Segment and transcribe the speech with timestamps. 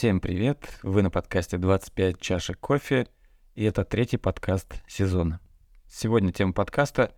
[0.00, 0.78] Всем привет!
[0.82, 3.06] Вы на подкасте 25 чашек кофе,
[3.54, 5.40] и это третий подкаст сезона.
[5.86, 7.14] Сегодня тема подкаста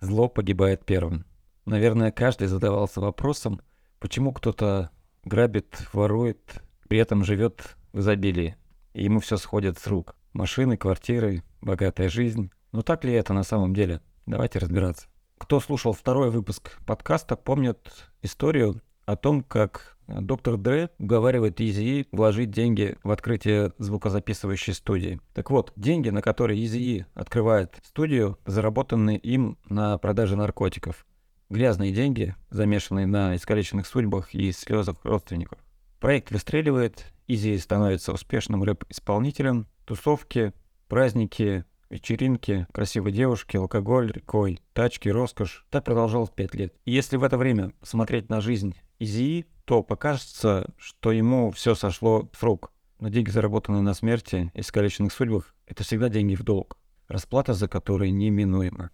[0.00, 1.26] «Зло погибает первым».
[1.64, 3.60] Наверное, каждый задавался вопросом,
[4.00, 4.90] почему кто-то
[5.24, 8.56] грабит, ворует, при этом живет в изобилии,
[8.94, 10.16] и ему все сходит с рук.
[10.32, 12.50] Машины, квартиры, богатая жизнь.
[12.72, 14.00] Но так ли это на самом деле?
[14.26, 15.06] Давайте разбираться.
[15.38, 22.50] Кто слушал второй выпуск подкаста, помнит историю о том, как доктор Дре уговаривает Изи вложить
[22.50, 25.20] деньги в открытие звукозаписывающей студии.
[25.32, 31.06] Так вот, деньги, на которые Изи открывает студию, заработаны им на продаже наркотиков.
[31.50, 35.58] Грязные деньги, замешанные на искалеченных судьбах и слезах родственников.
[36.00, 40.52] Проект выстреливает, Изи становится успешным рэп-исполнителем, тусовки,
[40.88, 45.64] праздники, вечеринки, красивые девушки, алкоголь, рекой, тачки, роскошь.
[45.70, 46.74] Так продолжалось пять лет.
[46.84, 52.28] И если в это время смотреть на жизнь Изи, то покажется, что ему все сошло
[52.36, 52.72] с рук.
[52.98, 57.68] Но деньги, заработанные на смерти и скалеченных судьбах, это всегда деньги в долг, расплата за
[57.68, 58.90] которые неминуема.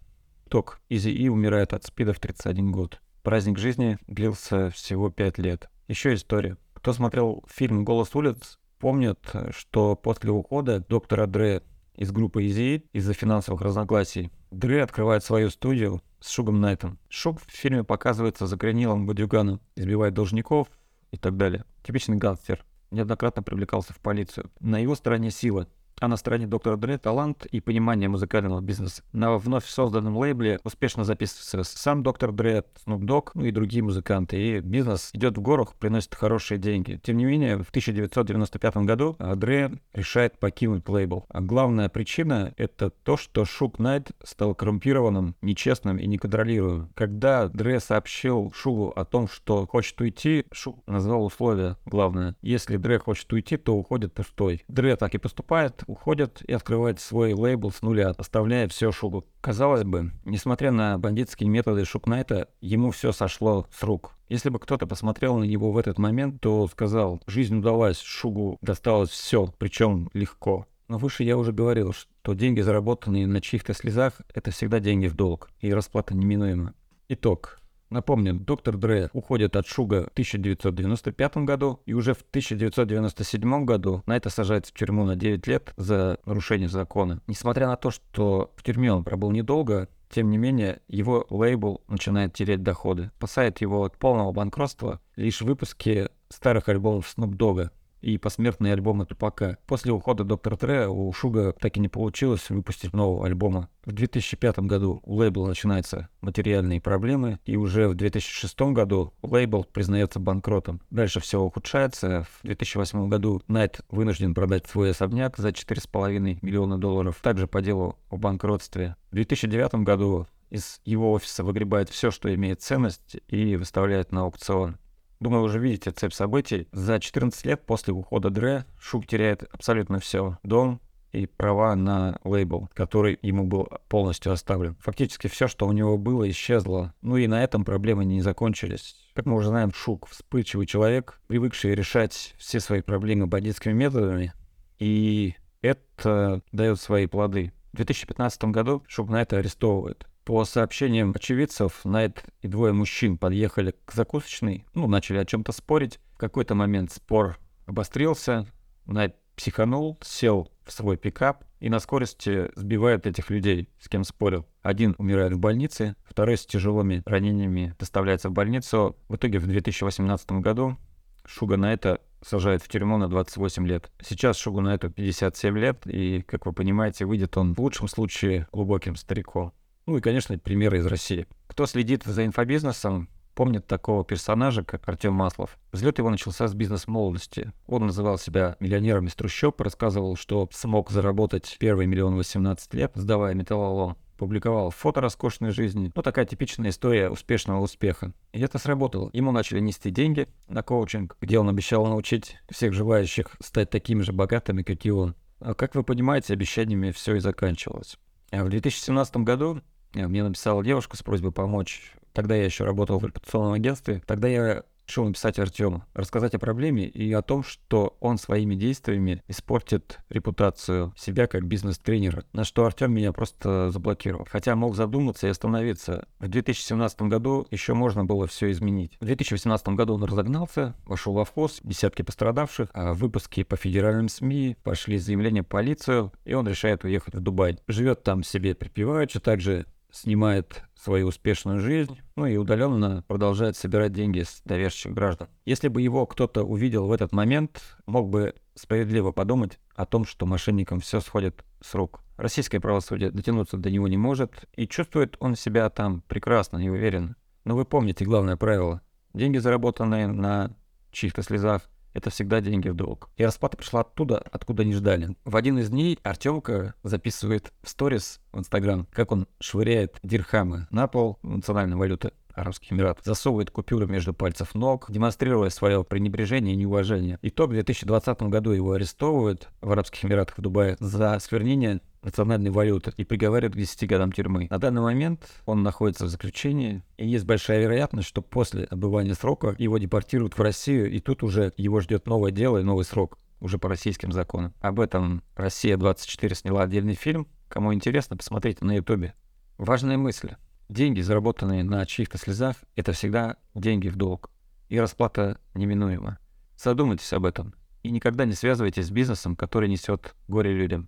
[0.47, 0.79] Ток.
[0.89, 3.01] Изи И умирает от спида в 31 год.
[3.23, 5.69] Праздник жизни длился всего 5 лет.
[5.87, 6.57] Еще история.
[6.73, 9.19] Кто смотрел фильм «Голос улиц», помнит,
[9.51, 11.63] что после ухода доктора Дре
[11.95, 16.99] из группы Изи из-за финансовых разногласий Дре открывает свою студию с Шугом Найтом.
[17.09, 20.67] Шуг в фильме показывается за гранилом Бадюганом, избивает должников
[21.11, 21.65] и так далее.
[21.83, 22.65] Типичный гангстер.
[22.91, 24.51] Неоднократно привлекался в полицию.
[24.59, 25.67] На его стороне сила,
[26.01, 29.03] а на стороне доктора Дре талант и понимание музыкального бизнеса.
[29.13, 34.41] На вновь созданном лейбле успешно записывается сам доктор Дре, Snoop Dogg, ну и другие музыканты.
[34.41, 36.99] И бизнес идет в горах, приносит хорошие деньги.
[37.03, 41.25] Тем не менее, в 1995 году Дре решает покинуть лейбл.
[41.29, 46.89] А главная причина— это то, что Шук Найт стал коррумпированным, нечестным и неконтролируемым.
[46.95, 52.35] Когда Дре сообщил Шугу о том, что хочет уйти, Шук назвал условия главное.
[52.41, 54.63] Если Дре хочет уйти, то уходит пустой.
[54.67, 59.25] Дре так и поступает, уходят и открывают свой лейбл с нуля, оставляя все Шугу.
[59.41, 64.13] Казалось бы, несмотря на бандитские методы Шукнайта, ему все сошло с рук.
[64.29, 69.09] Если бы кто-то посмотрел на него в этот момент, то сказал, жизнь удалась, Шугу досталось
[69.09, 70.65] все, причем легко.
[70.87, 75.15] Но выше я уже говорил, что деньги, заработанные на чьих-то слезах, это всегда деньги в
[75.15, 76.73] долг, и расплата неминуема.
[77.07, 77.60] Итог.
[77.91, 84.29] Напомню, доктор Дре уходит от Шуга в 1995 году, и уже в 1997 году Найта
[84.29, 87.21] сажается в тюрьму на 9 лет за нарушение закона.
[87.27, 92.33] Несмотря на то, что в тюрьме он пробыл недолго, тем не менее, его лейбл начинает
[92.33, 93.11] терять доходы.
[93.17, 99.57] Спасает его от полного банкротства лишь выпуски старых альбомов Snoop Dogg, и посмертные альбомы Тупака.
[99.67, 103.69] После ухода Доктора Дре у Шуга так и не получилось выпустить нового альбома.
[103.85, 110.19] В 2005 году у лейбла начинаются материальные проблемы, и уже в 2006 году лейбл признается
[110.19, 110.81] банкротом.
[110.91, 112.27] Дальше все ухудшается.
[112.41, 117.97] В 2008 году Найт вынужден продать свой особняк за 4,5 миллиона долларов, также по делу
[118.09, 118.95] о банкротстве.
[119.11, 124.77] В 2009 году из его офиса выгребает все, что имеет ценность, и выставляет на аукцион.
[125.21, 126.67] Думаю, уже видите цепь событий.
[126.71, 130.39] За 14 лет после ухода Дре Шук теряет абсолютно все.
[130.41, 134.75] Дом, и права на лейбл, который ему был полностью оставлен.
[134.79, 136.95] Фактически все, что у него было, исчезло.
[137.03, 138.95] Ну и на этом проблемы не закончились.
[139.13, 144.33] Как мы уже знаем, Шук вспыльчивый человек, привыкший решать все свои проблемы бандитскими методами,
[144.79, 147.53] и это дает свои плоды.
[147.73, 150.07] В 2015 году Шук на это арестовывает.
[150.31, 155.99] По сообщениям очевидцев, Найт и двое мужчин подъехали к закусочной, ну, начали о чем-то спорить.
[156.13, 158.47] В какой-то момент спор обострился,
[158.85, 164.47] Найт психанул, сел в свой пикап и на скорости сбивает этих людей, с кем спорил.
[164.61, 168.95] Один умирает в больнице, второй с тяжелыми ранениями доставляется в больницу.
[169.09, 170.77] В итоге в 2018 году
[171.25, 173.91] Шуга Найта сажает в тюрьму на 28 лет.
[174.01, 178.95] Сейчас Шугу Найту 57 лет, и, как вы понимаете, выйдет он в лучшем случае глубоким
[178.95, 179.51] стариком.
[179.91, 181.27] Ну и, конечно, примеры из России.
[181.47, 185.57] Кто следит за инфобизнесом, помнит такого персонажа, как Артем Маслов.
[185.73, 187.51] Взлет его начался с бизнес-молодости.
[187.67, 193.33] Он называл себя миллионером из трущоб, рассказывал, что смог заработать первый миллион 18 лет, сдавая
[193.33, 195.91] металлолом публиковал фото роскошной жизни.
[195.93, 198.13] Ну, такая типичная история успешного успеха.
[198.31, 199.09] И это сработало.
[199.11, 204.13] Ему начали нести деньги на коучинг, где он обещал научить всех желающих стать такими же
[204.13, 205.15] богатыми, как и он.
[205.41, 207.97] А как вы понимаете, обещаниями все и заканчивалось.
[208.31, 209.61] А в 2017 году
[209.93, 211.93] мне написала девушка с просьбой помочь.
[212.13, 214.01] Тогда я еще работал в репутационном агентстве.
[214.05, 219.23] Тогда я решил написать Артему, рассказать о проблеме и о том, что он своими действиями
[219.29, 224.27] испортит репутацию себя как бизнес-тренера, на что Артем меня просто заблокировал.
[224.29, 226.07] Хотя мог задуматься и остановиться.
[226.19, 228.97] В 2017 году еще можно было все изменить.
[228.99, 234.57] В 2018 году он разогнался, вошел во вхоз, десятки пострадавших, а выпуски по федеральным СМИ,
[234.61, 237.57] пошли заявления в полицию, и он решает уехать в Дубай.
[237.67, 244.23] Живет там себе припеваючи, также снимает свою успешную жизнь, ну и удаленно продолжает собирать деньги
[244.23, 245.27] с доверчивых граждан.
[245.45, 250.25] Если бы его кто-то увидел в этот момент, мог бы справедливо подумать о том, что
[250.25, 252.01] мошенникам все сходит с рук.
[252.17, 257.15] Российское правосудие дотянуться до него не может, и чувствует он себя там прекрасно и уверенно.
[257.45, 258.81] Но вы помните главное правило.
[259.13, 260.51] Деньги, заработанные на
[260.91, 263.09] чьих-то слезах, это всегда деньги в долг.
[263.17, 265.15] И расплата пришла оттуда, откуда не ждали.
[265.25, 270.87] В один из дней Артемка записывает в сторис в Инстаграм, как он швыряет дирхамы на
[270.87, 277.19] пол национальной валюты Арабских Эмиратов, засовывает купюры между пальцев ног, демонстрируя свое пренебрежение и неуважение.
[277.21, 282.49] И то в 2020 году его арестовывают в Арабских Эмиратах в Дубае за сквернение национальной
[282.49, 284.47] валюты и приговаривают к 10 годам тюрьмы.
[284.49, 289.55] На данный момент он находится в заключении, и есть большая вероятность, что после отбывания срока
[289.57, 293.57] его депортируют в Россию, и тут уже его ждет новое дело и новый срок уже
[293.57, 294.53] по российским законам.
[294.61, 297.27] Об этом «Россия-24» сняла отдельный фильм.
[297.49, 299.13] Кому интересно, посмотрите на ютубе.
[299.57, 300.35] Важная мысль.
[300.71, 304.29] Деньги, заработанные на чьих-то слезах, это всегда деньги в долг.
[304.69, 306.17] И расплата неминуема.
[306.57, 307.53] Задумайтесь об этом.
[307.83, 310.87] И никогда не связывайтесь с бизнесом, который несет горе людям.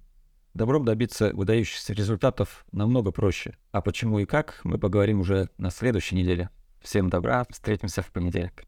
[0.54, 3.58] Добром добиться выдающихся результатов намного проще.
[3.74, 6.50] А почему и как, мы поговорим уже на следующей неделе.
[6.82, 8.64] Всем добра, встретимся в понедельник.